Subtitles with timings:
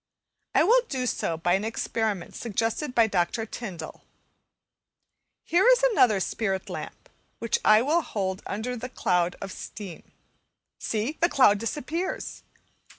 [0.55, 3.45] I will do so by an experiment suggested by Dr.
[3.45, 4.01] Tyndall.
[5.43, 10.01] Here is another spirit lamp, which I will hold under the cloud of steam
[10.79, 11.19] see!
[11.21, 12.41] the cloud disappears!